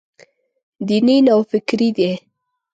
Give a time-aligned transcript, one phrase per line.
[0.87, 2.11] دیني نوفکري دی.